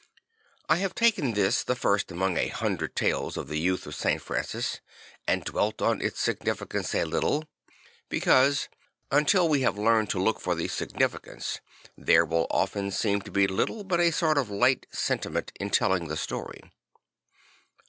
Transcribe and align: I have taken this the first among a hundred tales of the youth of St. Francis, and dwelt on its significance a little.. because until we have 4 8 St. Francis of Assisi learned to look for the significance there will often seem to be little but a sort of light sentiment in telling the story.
I 0.67 0.77
have 0.77 0.95
taken 0.95 1.33
this 1.35 1.61
the 1.63 1.75
first 1.75 2.09
among 2.11 2.35
a 2.35 2.47
hundred 2.47 2.95
tales 2.95 3.37
of 3.37 3.49
the 3.49 3.59
youth 3.59 3.85
of 3.85 3.93
St. 3.93 4.19
Francis, 4.19 4.79
and 5.27 5.43
dwelt 5.43 5.79
on 5.79 6.01
its 6.01 6.19
significance 6.19 6.95
a 6.95 7.03
little.. 7.05 7.45
because 8.09 8.67
until 9.11 9.47
we 9.47 9.61
have 9.61 9.75
4 9.75 9.83
8 9.83 9.85
St. 9.85 9.85
Francis 9.85 9.85
of 9.85 9.89
Assisi 9.91 9.91
learned 9.91 10.09
to 10.33 10.39
look 10.39 10.43
for 10.43 10.55
the 10.55 10.67
significance 10.69 11.59
there 11.95 12.25
will 12.25 12.47
often 12.49 12.89
seem 12.89 13.21
to 13.21 13.29
be 13.29 13.45
little 13.45 13.83
but 13.83 13.99
a 13.99 14.09
sort 14.09 14.39
of 14.39 14.49
light 14.49 14.87
sentiment 14.91 15.51
in 15.59 15.69
telling 15.69 16.07
the 16.07 16.17
story. 16.17 16.63